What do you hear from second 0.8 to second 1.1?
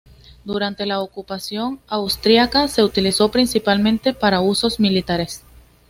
la